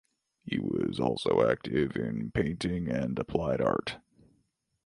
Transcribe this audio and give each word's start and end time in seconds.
He 0.43 0.57
was 0.57 0.99
also 0.99 1.47
active 1.47 1.95
in 1.95 2.31
painting 2.31 2.89
and 2.89 3.19
applied 3.19 3.61
art. 3.61 3.99